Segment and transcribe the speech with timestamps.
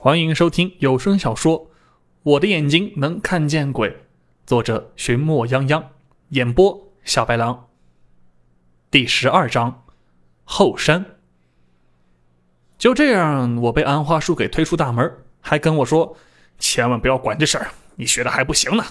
[0.00, 1.58] 欢迎收听有声小说
[2.22, 3.90] 《我的眼睛能看见鬼》，
[4.46, 5.82] 作者寻墨泱泱，
[6.28, 7.66] 演播小白狼。
[8.92, 9.82] 第十二章
[10.44, 11.04] 后山。
[12.78, 16.16] 就这样，我被安花叔给推出大门，还跟我说
[16.60, 18.84] ：“千万不要管这事儿，你学的还不行呢。”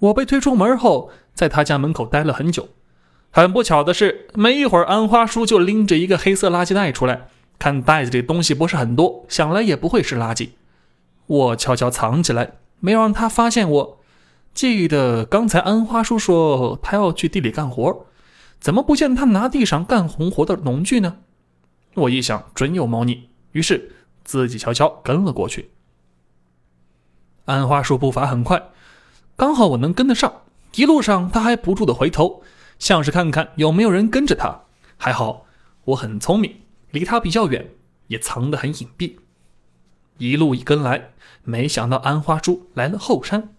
[0.00, 2.70] 我被推出门后，在他家门口待了很久。
[3.30, 7.28] 很不巧的是，没一会儿，安花叔就拎着一个黑色垃圾袋出来。
[7.58, 10.50] 看袋子里东西不是很多，想来也不会是垃圾。
[11.26, 14.00] 我悄悄藏起来，没有让他发现我。
[14.52, 18.06] 记得刚才安花叔说他要去地里干活，
[18.60, 21.16] 怎么不见他拿地上干红活的农具呢？
[21.94, 23.92] 我一想，准有猫腻，于是
[24.22, 25.70] 自己悄悄跟了过去。
[27.46, 28.62] 安花叔步伐很快，
[29.36, 30.42] 刚好我能跟得上。
[30.76, 32.42] 一路上他还不住的回头，
[32.78, 34.62] 像是看看有没有人跟着他。
[34.96, 35.46] 还好
[35.84, 36.54] 我很聪明。
[36.94, 37.72] 离他比较远，
[38.06, 39.16] 也藏得很隐蔽。
[40.18, 41.10] 一路一跟来，
[41.42, 43.52] 没想到安花叔来了后山。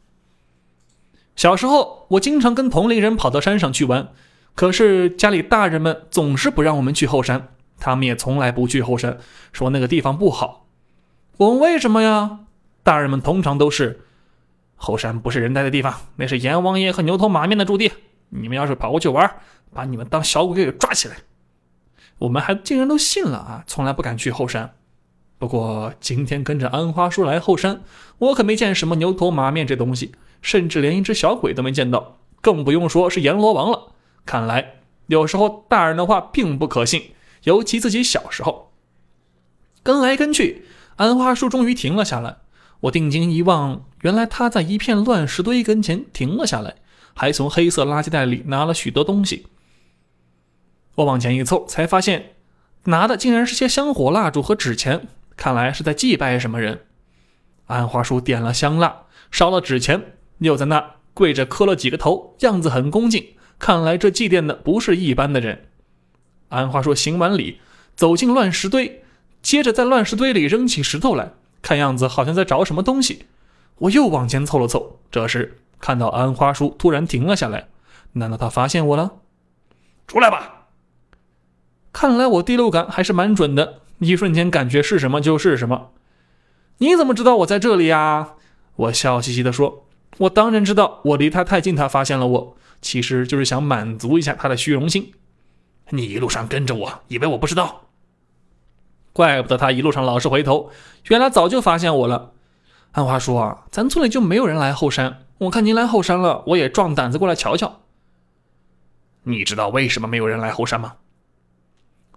[1.36, 4.08] 小时候，我经常跟同龄人跑到山上去玩，
[4.56, 9.18] 可是家里大人们总是不让我们去后山，他们也从来不去后山，
[9.52, 10.66] 说那个地方不好。
[11.36, 12.40] 我问为什么呀？
[12.84, 14.06] 大人们通常都是：
[14.78, 17.92] 后山不是人待的地方，那是阎王爷和牛头马面的驻地。
[18.30, 19.30] 你们要是跑过去玩，
[19.74, 21.18] 把你们当小鬼给抓起来。
[22.20, 23.64] 我们还竟然都信了啊！
[23.68, 24.74] 从来不敢去后山。
[25.38, 27.82] 不过今天跟着安花叔来后山，
[28.20, 33.92] 我可没见什么牛头马面这东西，甚至连一只小鬼都没见到，更不用说是阎罗王了。
[34.26, 34.76] 看来
[35.08, 37.12] 有时候大人的话并不可信，
[37.44, 38.72] 尤其自己小时候。
[39.84, 42.38] 跟来跟去，安花叔终于停了下来。
[42.82, 46.76] 我定睛一望，原来他在一片乱石堆跟前停了下来，
[47.14, 49.48] 还从黑色垃圾袋里拿了许多东西。
[50.96, 52.34] 我往前一凑，才发现
[52.86, 56.82] 拿的竟然是些香火蜡烛和纸钱，看来是在祭拜什么人。
[57.68, 63.26] 安花叔点了香蜡，烧了纸钱，又在那跪着磕了几个头，样子很恭敬。
[63.58, 65.66] 看来这祭奠的不是一般的人。
[66.50, 67.60] 安花叔行完礼，
[67.96, 69.04] 走进乱石堆，
[69.42, 73.26] 接着在乱石堆里扔起石头来，看样子好像在找什么东西。
[73.80, 77.68] 我又往前凑了凑，这时看到安花叔突然停了下来，
[78.14, 79.14] 难道他发现我了？
[80.08, 80.55] 出来吧！
[81.96, 85.92] 看来我第六感还是蛮准的，一瞬间感觉是什么就是什么。
[86.80, 88.34] 你怎么知道我在这里呀？
[88.76, 89.86] 我笑嘻嘻地说
[90.20, 95.14] ：“我当然知道，我离他太近，他发现了我，其实就是想满足一下他的虚荣心。
[95.92, 97.84] 你一路上跟着我，以为我不知道？
[99.14, 100.72] 怪不得他一路上老是回头，
[101.08, 102.34] 原来早就发现我了。
[102.92, 107.80] 按话说啊，咱村里就没有人来后山，我看您来后山了，我也壮胆子过来瞧瞧。
[109.24, 110.96] 你知道为什么没有人来后山吗？”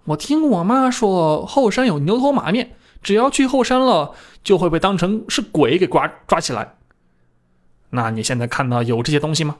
[0.09, 6.77] 我听我妈说，后山有牛头马面，只要去后山了，就会被当成是鬼给抓抓起来。
[7.91, 9.57] 那你现在看到有这些东西吗？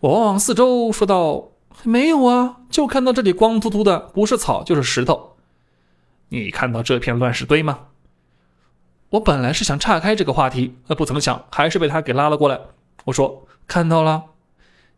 [0.00, 1.50] 我望望四周，说道
[1.84, 5.36] ：“没有啊，就看到这里光秃秃的，不是草就是石头。
[6.30, 7.78] 你看到这片乱石堆吗？”
[9.10, 12.58] 我本来是想岔开这个话题，呃，不曾想还是被他给拉了过来。
[13.04, 14.24] 我说：“看到了，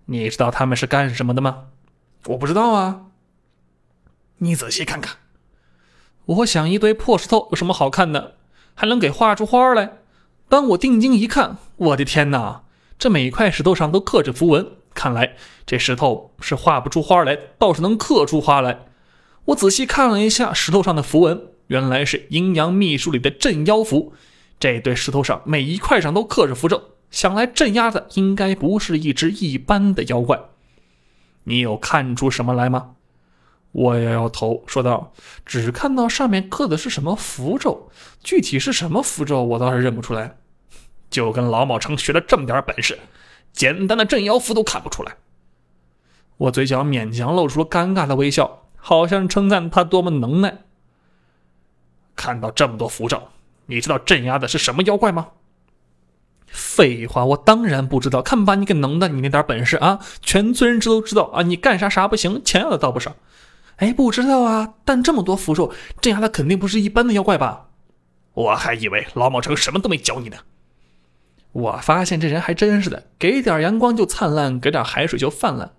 [0.07, 1.65] 你知道他们是干什么的吗？”
[2.29, 3.03] 我不知道啊。
[4.39, 5.17] 你仔细看看，
[6.27, 8.37] 我想一堆破石头有什么好看的？
[8.75, 9.99] 还能给画出花来？
[10.49, 12.63] 当我定睛一看，我的天哪！
[12.99, 15.35] 这每块石头上都刻着符文，看来
[15.67, 18.87] 这石头是画不出花来，倒是能刻出花来。
[19.47, 24.13] 我仔细看了一下石头上的符文，原来是阴阳秘术里的镇妖符。
[24.61, 30.41] 这堆石头上每一块上都刻着符咒，想来镇压的应该不是一只一般的妖怪。
[31.45, 32.95] 你有看出什么来吗？
[33.79, 35.13] 我摇摇头，说道
[35.47, 37.89] ：“只看到上面刻的是什么符咒，
[38.25, 40.37] 具体是什么符咒，我倒是认不出来。
[41.09, 42.99] 就跟老毛成学了这么点本事，
[43.53, 45.15] 简单的镇妖符都看不出来。”
[46.39, 50.59] 我嘴角勉强露出了尴尬的微笑，好像称赞他多么能耐。
[52.17, 53.29] 看到这么多符咒，
[53.67, 55.29] 你知道镇压的是什么妖怪吗？
[56.49, 58.23] 废话，我当然不知道。
[58.23, 60.01] 看把你给能的，你那点本事啊！
[60.21, 63.15] 全村人知都知道啊，你干啥啥不行，钱要的倒不少。
[63.79, 67.71] 哎，不知道啊，但这么多符咒镇压的肯定不是一般的妖怪吧？
[68.35, 70.39] 我还以为老毛成什么都没教你呢。
[71.53, 75.73] 我发现这人还真是的，给点阳光就灿烂，给点海水就泛滥。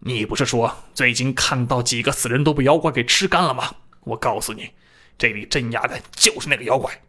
[0.00, 3.74] 你不是说最近看到几个死人都被妖怪给吃干了吗？
[4.04, 4.70] 我告诉你，
[5.18, 7.02] 这里镇压的就是那个妖怪。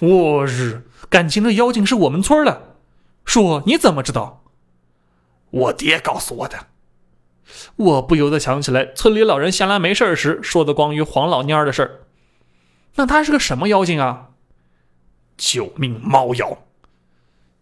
[0.00, 2.76] 我日，感情这妖精是我们村的？
[3.24, 4.44] 叔，你怎么知道？
[5.50, 6.66] 我爹告诉我的。
[7.76, 12.00] 我不由得想起来，村里老人闲来没事时说的关于黄老蔫的事儿。
[12.96, 14.30] 那他是个什么妖精啊？
[15.36, 16.58] 九命猫妖。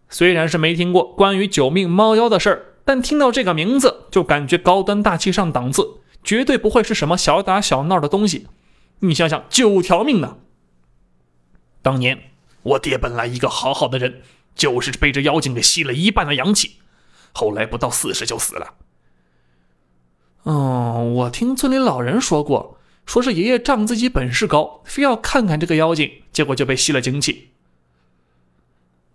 [0.09, 8.47] 虽然是没听过关于九命猫妖的事儿，但听到这个名字就感觉高端大气上档次，绝对不会是什么小打小闹的东西。
[9.01, 10.37] 你想想，九条命呢？
[11.81, 12.31] 当年
[12.63, 14.21] 我爹本来一个好好的人，
[14.55, 16.77] 就是被这妖精给吸了一半的阳气，
[17.33, 18.75] 后来不到四十就死了。
[20.45, 27.53] 嗯，我听村里老人说过，说是爷爷仗自己本事高，非要看看这个妖精，结果就被吸了精气。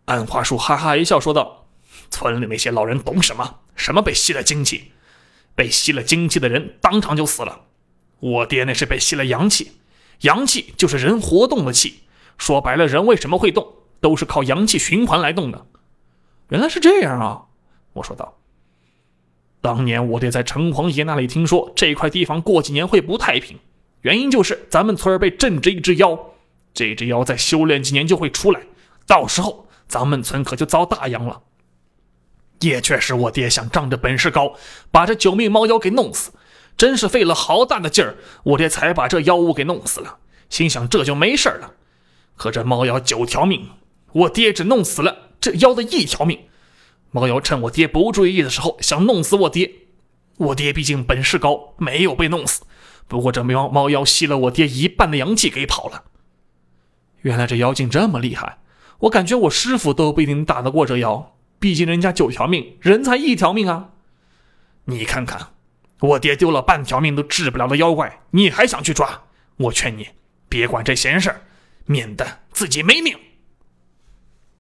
[0.05, 1.67] 暗花树哈哈一笑，说道
[2.09, 3.59] ：“村里那些老人懂什么？
[3.75, 4.93] 什么被吸了精气？
[5.53, 7.65] 被吸了精气的人当场就死了。
[8.19, 9.73] 我爹那是被吸了阳气，
[10.21, 12.03] 阳气就是人活动的气。
[12.37, 15.65] 说白了，人为什么会动，都是靠阳气循环来动的。
[16.49, 17.47] 原来是这样啊！”
[17.93, 18.37] 我说道
[19.61, 23.57] ：“当年我爹在城隍爷那里听说这块地方过几年会不太平，
[24.01, 26.17] 原因就是咱们村儿被镇着一只妖，
[26.73, 28.61] 这只妖再修炼几年就会出来，
[29.05, 31.43] 到时候……”咱们村可就遭大殃了。
[32.59, 34.53] 也确实，我爹想仗着本事高，
[34.91, 36.33] 把这九命猫妖给弄死，
[36.75, 40.17] 真是费了好大的劲儿，我爹才把这妖物给弄死了。
[40.49, 41.71] 心想这就没事了。
[42.35, 43.69] 可这猫妖九条命，
[44.11, 46.37] 我爹只弄死了这妖的一条命。
[47.11, 49.71] 猫妖趁我爹不注意的时候想弄死我爹，
[50.37, 52.63] 我爹毕竟本事高，没有被弄死。
[53.07, 56.03] 不过这猫猫妖吸了我爹一半的阳气给跑了。
[57.21, 58.59] 原来这妖精这么厉害。
[58.99, 63.89] 我感觉我师傅都不一定打得过这妖，毕竟人家九条命，人才一条命啊！
[64.85, 65.49] 你看看，
[65.99, 69.23] 我爹丢了半条命都治不了的妖怪，你还想去抓？
[69.57, 70.09] 我劝你
[70.49, 71.33] 别管这闲事，
[71.85, 73.15] 免得自己没命。